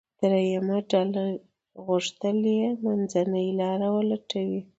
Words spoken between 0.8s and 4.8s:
ډله غوښتل یې منځنۍ لاره ولټوي.